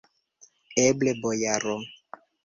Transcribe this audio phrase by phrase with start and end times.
[0.83, 1.75] Eble, bojaro!